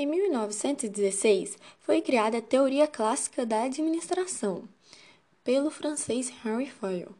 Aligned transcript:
Em 0.00 0.06
1916, 0.06 1.58
foi 1.78 2.00
criada 2.00 2.38
a 2.38 2.40
teoria 2.40 2.86
clássica 2.86 3.44
da 3.44 3.64
administração, 3.64 4.64
pelo 5.44 5.70
francês 5.70 6.32
Henri 6.42 6.70
Fayol, 6.70 7.14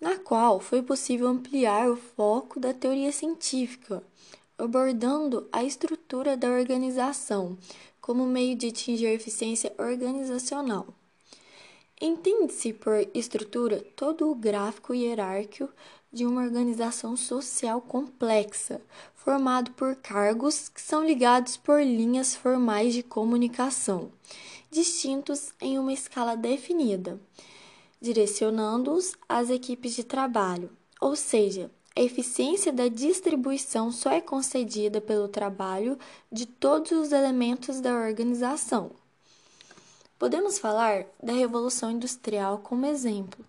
na 0.00 0.18
qual 0.18 0.58
foi 0.58 0.82
possível 0.82 1.28
ampliar 1.28 1.88
o 1.88 1.94
foco 1.94 2.58
da 2.58 2.74
teoria 2.74 3.12
científica, 3.12 4.02
abordando 4.58 5.48
a 5.52 5.62
estrutura 5.62 6.36
da 6.36 6.50
organização 6.50 7.56
como 8.00 8.26
meio 8.26 8.56
de 8.56 8.70
atingir 8.70 9.06
a 9.06 9.14
eficiência 9.14 9.72
organizacional. 9.78 10.88
Entende-se 12.00 12.72
por 12.72 13.08
estrutura 13.14 13.84
todo 13.94 14.28
o 14.28 14.34
gráfico 14.34 14.92
hierárquico 14.92 15.72
de 16.12 16.26
uma 16.26 16.42
organização 16.42 17.16
social 17.16 17.80
complexa, 17.80 18.80
formado 19.14 19.70
por 19.72 19.94
cargos 19.96 20.68
que 20.68 20.80
são 20.80 21.04
ligados 21.04 21.56
por 21.56 21.82
linhas 21.82 22.34
formais 22.34 22.94
de 22.94 23.02
comunicação, 23.02 24.10
distintos 24.70 25.52
em 25.60 25.78
uma 25.78 25.92
escala 25.92 26.36
definida, 26.36 27.20
direcionando-os 28.00 29.14
às 29.28 29.50
equipes 29.50 29.94
de 29.94 30.02
trabalho, 30.02 30.70
ou 31.00 31.14
seja, 31.14 31.70
a 31.94 32.00
eficiência 32.00 32.72
da 32.72 32.88
distribuição 32.88 33.92
só 33.92 34.10
é 34.10 34.20
concedida 34.20 35.00
pelo 35.00 35.28
trabalho 35.28 35.98
de 36.30 36.46
todos 36.46 36.92
os 36.92 37.12
elementos 37.12 37.80
da 37.80 37.94
organização. 37.94 38.92
Podemos 40.18 40.58
falar 40.58 41.06
da 41.22 41.32
Revolução 41.32 41.90
Industrial 41.90 42.58
como 42.58 42.86
exemplo, 42.86 43.44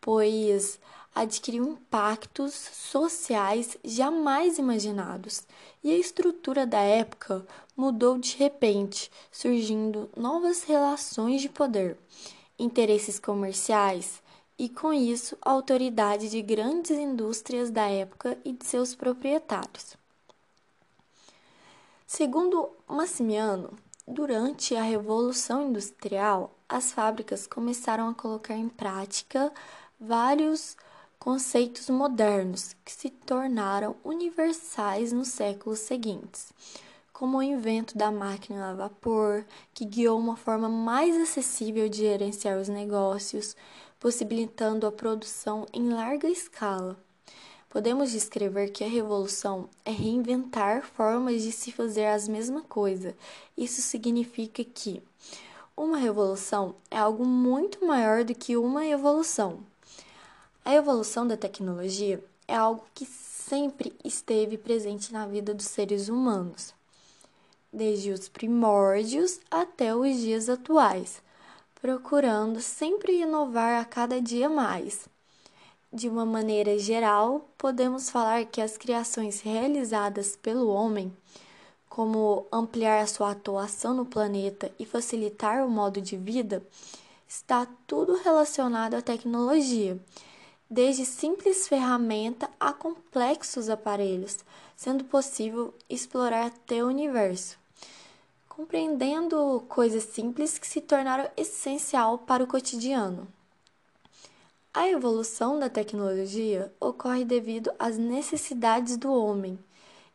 pois 0.00 0.80
adquiriu 1.14 1.64
impactos 1.64 2.54
sociais 2.54 3.76
jamais 3.84 4.58
imaginados 4.58 5.42
e 5.84 5.90
a 5.90 5.96
estrutura 5.96 6.66
da 6.66 6.80
época 6.80 7.46
mudou 7.76 8.18
de 8.18 8.36
repente, 8.36 9.10
surgindo 9.30 10.10
novas 10.16 10.64
relações 10.64 11.42
de 11.42 11.48
poder, 11.48 11.98
interesses 12.58 13.18
comerciais 13.18 14.22
e, 14.58 14.68
com 14.68 14.92
isso, 14.92 15.36
a 15.42 15.50
autoridade 15.50 16.30
de 16.30 16.40
grandes 16.40 16.92
indústrias 16.92 17.70
da 17.70 17.88
época 17.88 18.38
e 18.44 18.52
de 18.52 18.64
seus 18.64 18.94
proprietários. 18.94 19.96
Segundo 22.06 22.70
Massimiano, 22.86 23.76
durante 24.06 24.76
a 24.76 24.82
Revolução 24.82 25.68
Industrial, 25.68 26.54
as 26.68 26.92
fábricas 26.92 27.46
começaram 27.46 28.08
a 28.08 28.14
colocar 28.14 28.54
em 28.54 28.68
prática 28.68 29.52
vários 29.98 30.76
conceitos 31.22 31.88
modernos 31.88 32.74
que 32.84 32.90
se 32.90 33.08
tornaram 33.08 33.94
universais 34.02 35.12
nos 35.12 35.28
séculos 35.28 35.78
seguintes, 35.78 36.52
como 37.12 37.38
o 37.38 37.42
invento 37.44 37.96
da 37.96 38.10
máquina 38.10 38.72
a 38.72 38.74
vapor, 38.74 39.44
que 39.72 39.84
guiou 39.84 40.18
uma 40.18 40.36
forma 40.36 40.68
mais 40.68 41.16
acessível 41.16 41.88
de 41.88 41.98
gerenciar 41.98 42.58
os 42.58 42.66
negócios, 42.66 43.54
possibilitando 44.00 44.84
a 44.84 44.90
produção 44.90 45.64
em 45.72 45.90
larga 45.90 46.28
escala. 46.28 46.98
Podemos 47.70 48.10
descrever 48.10 48.70
que 48.70 48.82
a 48.82 48.88
revolução 48.88 49.68
é 49.84 49.92
reinventar 49.92 50.82
formas 50.82 51.40
de 51.40 51.52
se 51.52 51.70
fazer 51.70 52.06
as 52.06 52.26
mesma 52.26 52.62
coisa. 52.62 53.16
Isso 53.56 53.80
significa 53.80 54.64
que 54.64 55.00
uma 55.76 55.98
revolução 55.98 56.74
é 56.90 56.98
algo 56.98 57.24
muito 57.24 57.86
maior 57.86 58.24
do 58.24 58.34
que 58.34 58.56
uma 58.56 58.84
evolução. 58.84 59.70
A 60.64 60.74
evolução 60.74 61.26
da 61.26 61.36
tecnologia 61.36 62.22
é 62.46 62.54
algo 62.54 62.84
que 62.94 63.04
sempre 63.04 63.92
esteve 64.04 64.56
presente 64.56 65.12
na 65.12 65.26
vida 65.26 65.52
dos 65.52 65.66
seres 65.66 66.08
humanos, 66.08 66.72
desde 67.72 68.12
os 68.12 68.28
primórdios 68.28 69.40
até 69.50 69.92
os 69.92 70.16
dias 70.18 70.48
atuais, 70.48 71.20
procurando 71.80 72.60
sempre 72.60 73.20
inovar 73.20 73.82
a 73.82 73.84
cada 73.84 74.20
dia 74.20 74.48
mais. 74.48 75.08
De 75.92 76.08
uma 76.08 76.24
maneira 76.24 76.78
geral, 76.78 77.48
podemos 77.58 78.08
falar 78.08 78.44
que 78.46 78.60
as 78.60 78.78
criações 78.78 79.40
realizadas 79.40 80.36
pelo 80.36 80.68
homem, 80.68 81.12
como 81.88 82.46
ampliar 82.52 83.02
a 83.02 83.06
sua 83.08 83.32
atuação 83.32 83.94
no 83.94 84.06
planeta 84.06 84.70
e 84.78 84.86
facilitar 84.86 85.66
o 85.66 85.68
modo 85.68 86.00
de 86.00 86.16
vida, 86.16 86.62
está 87.26 87.66
tudo 87.84 88.14
relacionado 88.14 88.94
à 88.94 89.02
tecnologia 89.02 90.00
desde 90.72 91.04
simples 91.04 91.68
ferramenta 91.68 92.48
a 92.58 92.72
complexos 92.72 93.68
aparelhos, 93.68 94.38
sendo 94.74 95.04
possível 95.04 95.74
explorar 95.86 96.46
até 96.46 96.82
o 96.82 96.88
universo, 96.88 97.58
compreendendo 98.48 99.62
coisas 99.68 100.02
simples 100.04 100.56
que 100.56 100.66
se 100.66 100.80
tornaram 100.80 101.28
essencial 101.36 102.16
para 102.16 102.42
o 102.42 102.46
cotidiano. 102.46 103.28
A 104.72 104.88
evolução 104.88 105.58
da 105.58 105.68
tecnologia 105.68 106.72
ocorre 106.80 107.26
devido 107.26 107.70
às 107.78 107.98
necessidades 107.98 108.96
do 108.96 109.12
homem, 109.12 109.58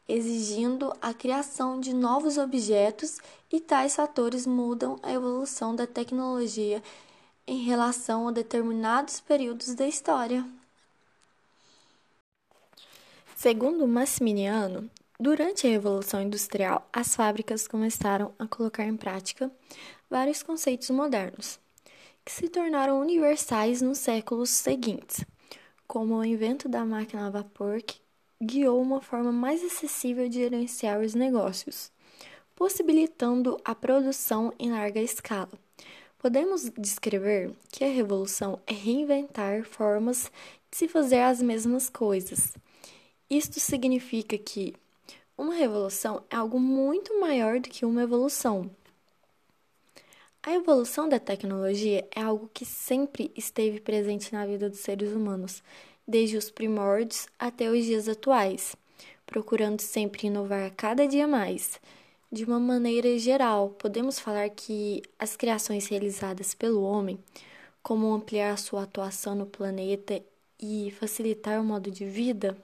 exigindo 0.09 0.91
a 0.99 1.13
criação 1.13 1.79
de 1.79 1.93
novos 1.93 2.39
objetos, 2.39 3.19
e 3.51 3.59
tais 3.59 3.95
fatores 3.95 4.47
mudam 4.47 4.97
a 5.03 5.13
evolução 5.13 5.75
da 5.75 5.85
tecnologia 5.85 6.81
em 7.47 7.63
relação 7.63 8.27
a 8.27 8.31
determinados 8.31 9.21
períodos 9.21 9.73
da 9.73 9.87
história. 9.87 10.45
Segundo 13.33 13.87
Massimiliano, 13.87 14.89
durante 15.17 15.65
a 15.65 15.69
Revolução 15.69 16.21
Industrial, 16.21 16.85
as 16.91 17.15
fábricas 17.15 17.65
começaram 17.65 18.33
a 18.37 18.45
colocar 18.45 18.83
em 18.83 18.97
prática 18.97 19.49
vários 20.09 20.43
conceitos 20.43 20.89
modernos, 20.89 21.57
que 22.25 22.31
se 22.31 22.49
tornaram 22.49 22.99
universais 22.99 23.81
nos 23.81 23.99
séculos 23.99 24.49
seguintes, 24.49 25.23
como 25.87 26.15
o 26.15 26.25
invento 26.25 26.67
da 26.67 26.83
máquina 26.83 27.27
a 27.27 27.29
vapor, 27.29 27.81
que 27.81 28.01
guiou 28.43 28.81
uma 28.81 29.01
forma 29.01 29.31
mais 29.31 29.63
acessível 29.63 30.27
de 30.27 30.39
gerenciar 30.39 30.99
os 30.99 31.15
negócios, 31.15 31.91
possibilitando 32.55 33.57
a 33.63 33.73
produção 33.73 34.51
em 34.59 34.71
larga 34.71 34.99
escala 34.99 35.66
Podemos 36.27 36.69
descrever 36.77 37.53
que 37.71 37.85
a 37.85 37.89
revolução 37.89 38.59
é 38.67 38.73
reinventar 38.73 39.63
formas 39.63 40.29
de 40.69 40.75
se 40.75 40.85
fazer 40.85 41.21
as 41.21 41.41
mesmas 41.41 41.89
coisas. 41.89 42.53
Isto 43.29 43.61
significa 43.61 44.37
que 44.37 44.75
uma 45.37 45.53
revolução 45.53 46.21
é 46.29 46.35
algo 46.35 46.59
muito 46.59 47.17
maior 47.17 47.61
do 47.61 47.69
que 47.69 47.85
uma 47.85 48.03
evolução. 48.03 48.69
A 50.43 50.51
evolução 50.51 51.07
da 51.07 51.17
tecnologia 51.17 52.05
é 52.13 52.19
algo 52.19 52.51
que 52.53 52.65
sempre 52.65 53.31
esteve 53.33 53.79
presente 53.79 54.33
na 54.33 54.45
vida 54.45 54.69
dos 54.69 54.79
seres 54.79 55.13
humanos, 55.13 55.63
desde 56.05 56.35
os 56.35 56.51
primórdios 56.51 57.29
até 57.39 57.69
os 57.69 57.85
dias 57.85 58.09
atuais, 58.09 58.75
procurando 59.25 59.79
sempre 59.79 60.27
inovar 60.27 60.73
cada 60.75 61.07
dia 61.07 61.25
mais 61.25 61.79
de 62.31 62.43
uma 62.43 62.59
maneira 62.59 63.17
geral, 63.17 63.69
podemos 63.69 64.19
falar 64.19 64.49
que 64.49 65.01
as 65.17 65.35
criações 65.35 65.87
realizadas 65.87 66.53
pelo 66.53 66.81
homem, 66.83 67.17
como 67.81 68.13
ampliar 68.13 68.57
sua 68.57 68.83
atuação 68.83 69.33
no 69.33 69.45
planeta 69.45 70.21
e 70.59 70.91
facilitar 70.99 71.59
o 71.61 71.63
modo 71.63 71.89
de 71.89 72.05
vida, 72.05 72.57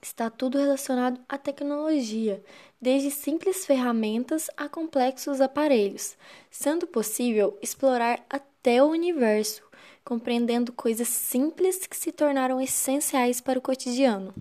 está 0.00 0.30
tudo 0.30 0.58
relacionado 0.58 1.20
à 1.28 1.36
tecnologia, 1.36 2.42
desde 2.80 3.10
simples 3.10 3.66
ferramentas 3.66 4.48
a 4.56 4.68
complexos 4.68 5.40
aparelhos, 5.40 6.16
sendo 6.50 6.86
possível 6.86 7.58
explorar 7.60 8.24
até 8.30 8.82
o 8.82 8.88
universo, 8.88 9.62
compreendendo 10.04 10.72
coisas 10.72 11.08
simples 11.08 11.86
que 11.86 11.96
se 11.96 12.12
tornaram 12.12 12.60
essenciais 12.60 13.40
para 13.40 13.58
o 13.58 13.62
cotidiano. 13.62 14.32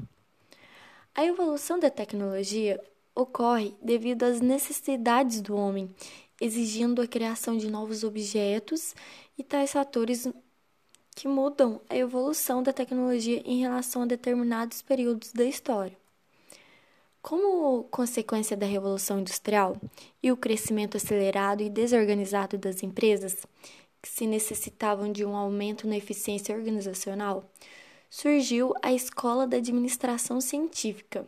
A 1.13 1.25
evolução 1.25 1.79
da 1.79 1.89
tecnologia 1.89 2.81
ocorre 3.15 3.73
devido 3.81 4.23
às 4.23 4.41
necessidades 4.41 5.41
do 5.41 5.55
homem, 5.55 5.89
exigindo 6.39 7.01
a 7.01 7.07
criação 7.07 7.57
de 7.57 7.69
novos 7.69 8.03
objetos 8.03 8.95
e 9.37 9.43
tais 9.43 9.71
fatores 9.71 10.27
que 11.15 11.27
mudam 11.27 11.81
a 11.89 11.95
evolução 11.95 12.63
da 12.63 12.73
tecnologia 12.73 13.41
em 13.45 13.59
relação 13.59 14.03
a 14.03 14.07
determinados 14.07 14.81
períodos 14.81 15.31
da 15.33 15.43
história. 15.43 15.95
Como 17.21 17.83
consequência 17.83 18.57
da 18.57 18.65
Revolução 18.65 19.19
Industrial 19.19 19.77
e 20.23 20.31
o 20.31 20.37
crescimento 20.37 20.97
acelerado 20.97 21.61
e 21.61 21.69
desorganizado 21.69 22.57
das 22.57 22.81
empresas, 22.81 23.45
que 24.01 24.09
se 24.09 24.25
necessitavam 24.25 25.11
de 25.11 25.23
um 25.23 25.35
aumento 25.35 25.87
na 25.87 25.95
eficiência 25.95 26.55
organizacional, 26.55 27.43
surgiu 28.09 28.73
a 28.81 28.91
Escola 28.91 29.45
da 29.45 29.57
Administração 29.57 30.41
Científica, 30.41 31.23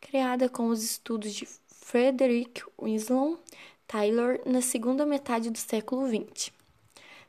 criada 0.00 0.48
com 0.48 0.68
os 0.68 0.82
estudos 0.82 1.34
de 1.34 1.46
Frederick 1.66 2.62
Winslow 2.80 3.38
Taylor 3.86 4.40
na 4.44 4.60
segunda 4.60 5.06
metade 5.06 5.50
do 5.50 5.58
século 5.58 6.06
XX. 6.06 6.50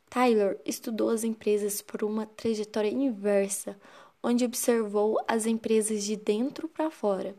Taylor 0.10 0.57
estudou 0.66 1.10
as 1.10 1.24
empresas 1.24 1.81
por 1.81 2.04
uma 2.04 2.25
trajetória 2.25 2.89
inversa, 2.89 3.80
onde 4.21 4.44
observou 4.44 5.19
as 5.27 5.45
empresas 5.45 6.04
de 6.04 6.16
dentro 6.16 6.68
para 6.68 6.89
fora 6.89 7.36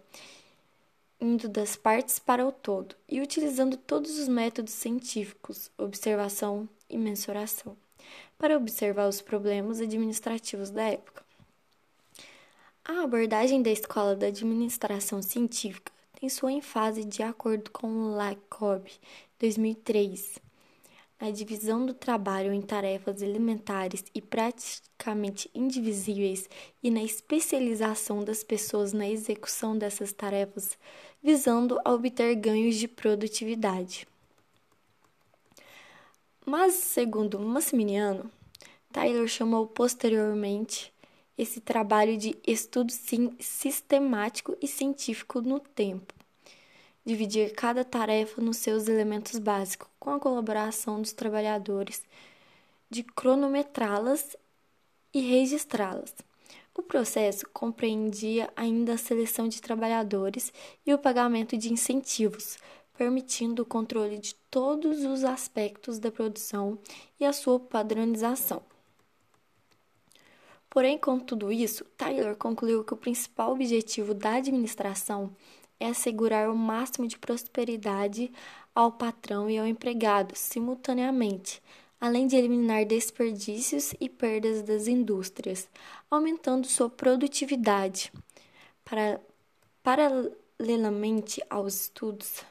indo 1.21 1.49
das 1.49 1.77
partes 1.77 2.19
para 2.19 2.47
o 2.47 2.51
todo 2.51 2.97
e 3.09 3.21
utilizando 3.21 3.77
todos 3.77 4.19
os 4.19 4.27
métodos 4.27 4.73
científicos, 4.73 5.71
observação 5.77 6.69
e 6.89 6.97
mensuração, 6.97 7.77
para 8.39 8.57
observar 8.57 9.07
os 9.07 9.21
problemas 9.21 9.81
administrativos 9.81 10.71
da 10.71 10.85
época. 10.85 11.23
A 12.93 13.05
abordagem 13.05 13.63
da 13.63 13.71
Escola 13.71 14.17
da 14.17 14.27
Administração 14.27 15.23
Científica 15.23 15.93
tem 16.19 16.29
sua 16.29 16.51
ênfase 16.51 17.05
de 17.05 17.23
acordo 17.23 17.71
com 17.71 18.17
LACOB 18.17 18.91
2003 19.39 20.41
a 21.21 21.31
divisão 21.31 21.87
do 21.87 21.95
trabalho 21.95 22.53
em 22.53 22.61
tarefas 22.61 23.23
elementares 23.23 24.03
e 24.13 24.21
praticamente 24.21 25.49
indivisíveis 25.55 26.51
e 26.83 26.91
na 26.91 27.01
especialização 27.01 28.25
das 28.25 28.43
pessoas 28.43 28.93
na 28.93 29.09
execução 29.09 29.79
dessas 29.79 30.13
tarefas, 30.13 30.77
visando 31.23 31.79
a 31.85 31.93
obter 31.93 32.35
ganhos 32.35 32.75
de 32.75 32.89
produtividade. 32.89 34.05
Mas, 36.45 36.75
segundo 36.75 37.39
Massimiliano, 37.39 38.29
Taylor 38.91 39.29
chamou 39.29 39.69
posteriormente 39.69 40.93
esse 41.41 41.61
trabalho 41.61 42.17
de 42.17 42.37
estudo 42.47 42.93
sistemático 43.39 44.57
e 44.61 44.67
científico 44.67 45.41
no 45.41 45.59
tempo 45.59 46.15
dividir 47.05 47.53
cada 47.55 47.85
tarefa 47.85 48.41
nos 48.41 48.59
seus 48.59 48.89
elementos 48.89 49.39
básicos, 49.39 49.89
com 49.99 50.11
a 50.11 50.21
colaboração 50.21 51.01
dos 51.01 51.13
trabalhadores, 51.13 52.03
de 52.89 53.03
cronometrá-las 53.03 54.37
e 55.13 55.21
registrá-las. 55.21 56.15
O 56.75 56.83
processo 56.83 57.47
compreendia 57.53 58.51
ainda 58.57 58.95
a 58.95 58.99
seleção 58.99 59.49
de 59.49 59.61
trabalhadores 59.61 60.53
e 60.87 60.95
o 60.95 60.99
pagamento 60.99 61.57
de 61.57 61.73
incentivos, 61.73 62.59
permitindo 62.97 63.63
o 63.63 63.67
controle 63.67 64.19
de 64.19 64.35
todos 64.51 65.05
os 65.05 65.25
aspectos 65.25 65.99
da 65.99 66.11
produção 66.11 66.79
e 67.19 67.25
a 67.25 67.33
sua 67.33 67.59
padronização. 67.59 68.63
Porém, 70.71 70.97
com 70.97 71.19
tudo 71.19 71.51
isso, 71.51 71.85
Taylor 71.97 72.37
concluiu 72.37 72.85
que 72.85 72.95
o 72.95 72.97
principal 72.97 73.51
objetivo 73.53 74.15
da 74.15 74.35
administração 74.35 75.35
é 75.81 75.89
assegurar 75.89 76.49
o 76.49 76.57
máximo 76.57 77.09
de 77.09 77.19
prosperidade 77.19 78.31
ao 78.73 78.93
patrão 78.93 79.51
e 79.51 79.59
ao 79.59 79.67
empregado 79.67 80.37
simultaneamente, 80.37 81.61
além 82.01 82.29
de 82.29 82.37
eliminar 82.37 82.85
desperdícios 82.85 83.95
e 83.99 84.09
perdas 84.09 84.63
das 84.63 84.87
indústrias, 84.87 85.69
aumentando 86.09 86.69
sua 86.69 86.89
produtividade. 86.89 88.13
Para, 88.85 89.21
paralelamente 89.83 91.43
aos 91.51 91.75
estudos, 91.83 92.45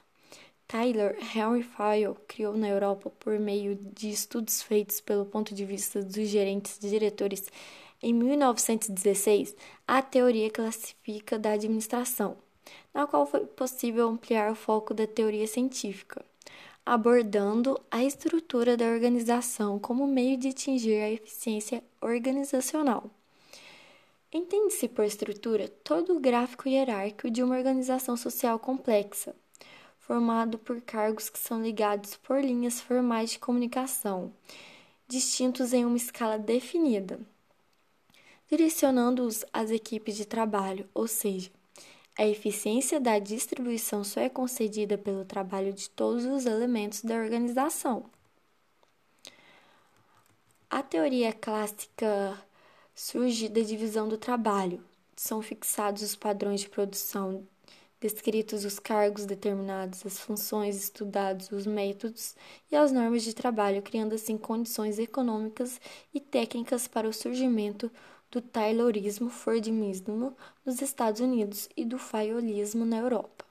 Tyler 0.67 1.17
Henry 1.35 1.63
Fayol 1.63 2.15
criou 2.27 2.55
na 2.55 2.67
Europa, 2.67 3.09
por 3.17 3.39
meio 3.39 3.75
de 3.75 4.09
estudos 4.09 4.61
feitos 4.61 4.99
pelo 4.99 5.25
ponto 5.25 5.55
de 5.55 5.65
vista 5.65 6.03
dos 6.03 6.27
gerentes 6.27 6.77
e 6.77 6.89
diretores 6.89 7.47
em 8.01 8.13
1916, 8.13 9.55
a 9.87 10.01
teoria 10.01 10.49
classifica 10.49 11.37
da 11.37 11.51
administração 11.51 12.37
na 12.93 13.05
qual 13.07 13.25
foi 13.25 13.45
possível 13.45 14.09
ampliar 14.09 14.51
o 14.51 14.55
foco 14.55 14.93
da 14.93 15.07
teoria 15.07 15.47
científica, 15.47 16.23
abordando 16.85 17.79
a 17.91 18.03
estrutura 18.03 18.75
da 18.75 18.85
organização 18.85 19.77
como 19.79 20.07
meio 20.07 20.37
de 20.37 20.49
atingir 20.49 21.01
a 21.01 21.11
eficiência 21.11 21.83
organizacional. 22.01 23.09
Entende-se 24.31 24.87
por 24.87 25.05
estrutura 25.05 25.67
todo 25.83 26.15
o 26.15 26.19
gráfico 26.19 26.69
hierárquico 26.69 27.31
de 27.31 27.41
uma 27.41 27.57
organização 27.57 28.15
social 28.15 28.59
complexa, 28.59 29.35
formado 29.97 30.57
por 30.57 30.81
cargos 30.81 31.29
que 31.29 31.39
são 31.39 31.61
ligados 31.61 32.15
por 32.15 32.43
linhas 32.43 32.79
formais 32.79 33.31
de 33.31 33.39
comunicação, 33.39 34.31
distintos 35.07 35.73
em 35.73 35.83
uma 35.85 35.97
escala 35.97 36.37
definida, 36.37 37.19
direcionando-os 38.49 39.45
às 39.53 39.69
equipes 39.69 40.15
de 40.15 40.25
trabalho, 40.25 40.89
ou 40.93 41.07
seja, 41.07 41.51
a 42.17 42.25
eficiência 42.25 42.99
da 42.99 43.17
distribuição 43.19 44.03
só 44.03 44.19
é 44.19 44.27
concedida 44.27 44.97
pelo 44.97 45.23
trabalho 45.23 45.71
de 45.71 45.89
todos 45.89 46.25
os 46.25 46.45
elementos 46.45 47.01
da 47.01 47.15
organização. 47.15 48.05
A 50.69 50.83
teoria 50.83 51.31
clássica 51.31 52.37
surge 52.93 53.47
da 53.47 53.61
divisão 53.61 54.09
do 54.09 54.17
trabalho. 54.17 54.83
São 55.15 55.41
fixados 55.41 56.01
os 56.01 56.15
padrões 56.15 56.61
de 56.61 56.69
produção, 56.69 57.47
descritos 58.01 58.65
os 58.65 58.79
cargos 58.79 59.25
determinados, 59.25 60.05
as 60.05 60.19
funções 60.19 60.75
estudados, 60.75 61.51
os 61.51 61.65
métodos 61.65 62.35
e 62.71 62.75
as 62.75 62.91
normas 62.91 63.23
de 63.23 63.33
trabalho, 63.33 63.81
criando 63.81 64.15
assim 64.15 64.37
condições 64.37 64.99
econômicas 64.99 65.79
e 66.13 66.19
técnicas 66.19 66.87
para 66.87 67.07
o 67.07 67.13
surgimento 67.13 67.89
do 68.31 68.41
Taylorismo 68.41 69.29
Fordimismo 69.29 70.35
nos 70.65 70.81
Estados 70.81 71.19
Unidos 71.19 71.67
e 71.75 71.83
do 71.83 71.97
Fayolismo 71.97 72.85
na 72.85 72.97
Europa. 72.97 73.45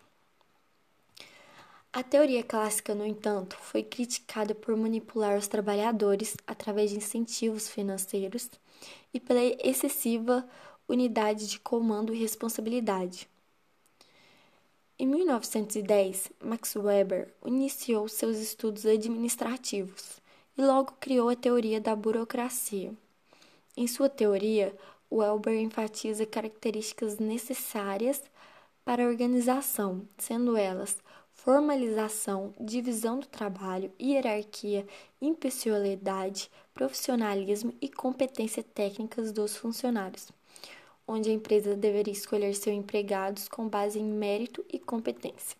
A 1.92 2.02
teoria 2.02 2.44
clássica, 2.44 2.94
no 2.94 3.04
entanto, 3.04 3.56
foi 3.56 3.82
criticada 3.82 4.54
por 4.54 4.76
manipular 4.76 5.36
os 5.36 5.48
trabalhadores 5.48 6.36
através 6.46 6.90
de 6.90 6.96
incentivos 6.96 7.68
financeiros 7.68 8.50
e 9.12 9.18
pela 9.18 9.40
excessiva 9.42 10.48
unidade 10.86 11.48
de 11.48 11.58
comando 11.58 12.14
e 12.14 12.18
responsabilidade. 12.18 13.28
Em 14.96 15.06
1910, 15.06 16.30
Max 16.40 16.76
Weber 16.76 17.32
iniciou 17.44 18.06
seus 18.08 18.36
estudos 18.38 18.84
administrativos 18.84 20.20
e 20.56 20.62
logo 20.62 20.92
criou 21.00 21.28
a 21.28 21.36
teoria 21.36 21.80
da 21.80 21.96
burocracia. 21.96 22.92
Em 23.80 23.86
sua 23.86 24.08
teoria, 24.08 24.76
Welber 25.08 25.54
enfatiza 25.54 26.26
características 26.26 27.20
necessárias 27.20 28.20
para 28.84 29.04
a 29.04 29.06
organização, 29.06 30.02
sendo 30.18 30.56
elas 30.56 30.96
formalização, 31.32 32.52
divisão 32.58 33.20
do 33.20 33.26
trabalho, 33.28 33.92
hierarquia, 34.02 34.84
impessoalidade, 35.22 36.50
profissionalismo 36.74 37.72
e 37.80 37.88
competência 37.88 38.64
técnicas 38.64 39.30
dos 39.30 39.56
funcionários, 39.56 40.32
onde 41.06 41.30
a 41.30 41.32
empresa 41.32 41.76
deveria 41.76 42.12
escolher 42.12 42.56
seus 42.56 42.74
empregados 42.74 43.46
com 43.46 43.68
base 43.68 44.00
em 44.00 44.04
mérito 44.04 44.66
e 44.68 44.80
competência. 44.80 45.56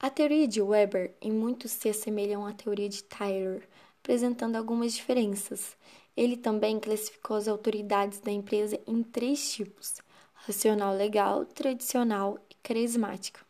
A 0.00 0.10
teoria 0.10 0.48
de 0.48 0.60
Weber 0.60 1.14
em 1.22 1.30
muito 1.30 1.68
se 1.68 1.88
assemelha 1.88 2.44
à 2.44 2.52
teoria 2.52 2.88
de 2.88 3.04
Tyler, 3.04 3.68
apresentando 4.02 4.56
algumas 4.56 4.94
diferenças. 4.94 5.76
Ele 6.16 6.36
também 6.36 6.78
classificou 6.78 7.36
as 7.36 7.48
autoridades 7.48 8.20
da 8.20 8.30
empresa 8.30 8.78
em 8.86 9.02
três 9.02 9.52
tipos: 9.52 10.00
racional 10.34 10.94
legal, 10.94 11.44
tradicional 11.44 12.38
e 12.50 12.54
carismática. 12.62 13.40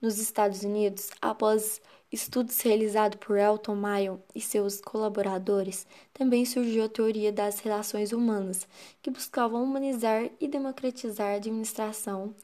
Nos 0.00 0.18
Estados 0.18 0.62
Unidos, 0.62 1.10
após 1.20 1.80
estudos 2.12 2.60
realizados 2.60 3.18
por 3.18 3.36
Elton 3.36 3.74
Mayo 3.74 4.22
e 4.34 4.40
seus 4.40 4.80
colaboradores, 4.80 5.86
também 6.12 6.44
surgiu 6.44 6.84
a 6.84 6.88
teoria 6.88 7.32
das 7.32 7.58
relações 7.60 8.12
humanas, 8.12 8.68
que 9.02 9.10
buscava 9.10 9.56
humanizar 9.56 10.30
e 10.38 10.46
democratizar 10.46 11.32
a 11.32 11.36
administração, 11.36 12.34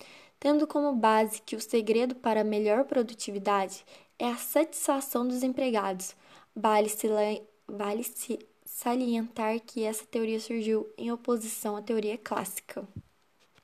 tendo 0.41 0.67
como 0.67 0.97
base 0.97 1.43
que 1.43 1.55
o 1.55 1.61
segredo 1.61 2.15
para 2.15 2.41
a 2.41 2.45
melhor 2.45 2.85
produtividade 2.85 3.85
é 4.19 4.29
a 4.29 4.37
satisfação 4.37 5.27
dos 5.27 5.43
empregados. 5.43 6.17
Vale-se 6.57 7.09
vale 7.69 8.05
salientar 8.83 9.61
que 9.61 9.85
essa 9.85 10.07
teoria 10.07 10.41
surgiu 10.41 10.89
em 10.97 11.13
oposição 11.13 11.77
à 11.77 11.83
teoria 11.83 12.17
clássica. 12.17 12.89